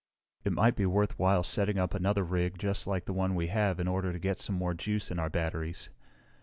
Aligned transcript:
It 0.43 0.51
might 0.51 0.75
be 0.75 0.87
worthwhile 0.87 1.43
setting 1.43 1.77
up 1.77 1.93
another 1.93 2.23
rig 2.23 2.57
just 2.57 2.87
like 2.87 3.05
the 3.05 3.13
one 3.13 3.35
we 3.35 3.49
have 3.49 3.79
in 3.79 3.87
order 3.87 4.11
to 4.11 4.17
get 4.17 4.39
some 4.39 4.55
more 4.55 4.73
juice 4.73 5.11
in 5.11 5.19
our 5.19 5.29
batteries. 5.29 5.91